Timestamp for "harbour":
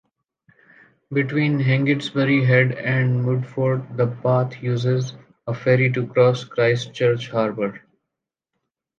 7.29-7.83